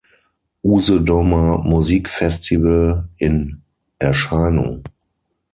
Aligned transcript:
Usedomer 0.63 1.59
Musikfestival 1.59 3.07
in 3.19 3.61
Erscheinung. 3.99 4.83